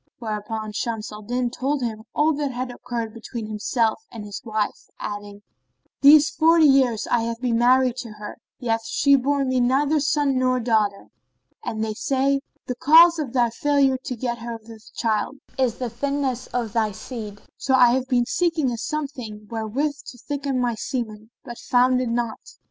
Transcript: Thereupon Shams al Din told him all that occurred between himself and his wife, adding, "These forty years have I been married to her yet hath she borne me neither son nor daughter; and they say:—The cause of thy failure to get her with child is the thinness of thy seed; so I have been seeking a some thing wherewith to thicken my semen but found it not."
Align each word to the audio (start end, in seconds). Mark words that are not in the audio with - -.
Thereupon 0.19 0.71
Shams 0.71 1.11
al 1.11 1.21
Din 1.21 1.51
told 1.51 1.83
him 1.83 2.05
all 2.15 2.33
that 2.33 2.71
occurred 2.71 3.13
between 3.13 3.45
himself 3.45 4.01
and 4.11 4.25
his 4.25 4.41
wife, 4.43 4.89
adding, 4.99 5.43
"These 6.01 6.31
forty 6.31 6.65
years 6.65 7.05
have 7.05 7.37
I 7.37 7.39
been 7.39 7.59
married 7.59 7.97
to 7.97 8.13
her 8.13 8.37
yet 8.57 8.71
hath 8.79 8.87
she 8.87 9.15
borne 9.15 9.49
me 9.49 9.59
neither 9.59 9.99
son 9.99 10.39
nor 10.39 10.59
daughter; 10.59 11.09
and 11.63 11.83
they 11.85 11.93
say:—The 11.93 12.75
cause 12.77 13.19
of 13.19 13.33
thy 13.33 13.51
failure 13.51 13.97
to 14.05 14.15
get 14.15 14.39
her 14.39 14.57
with 14.67 14.91
child 14.95 15.35
is 15.59 15.75
the 15.75 15.87
thinness 15.91 16.47
of 16.47 16.73
thy 16.73 16.93
seed; 16.93 17.39
so 17.57 17.75
I 17.75 17.91
have 17.93 18.07
been 18.07 18.25
seeking 18.25 18.71
a 18.71 18.79
some 18.79 19.05
thing 19.05 19.47
wherewith 19.51 19.93
to 20.07 20.17
thicken 20.17 20.59
my 20.59 20.73
semen 20.73 21.29
but 21.43 21.59
found 21.59 22.01
it 22.01 22.09
not." 22.09 22.39